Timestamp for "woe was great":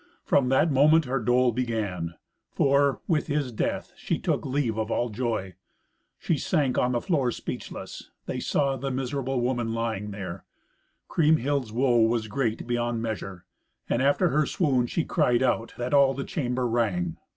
11.71-12.65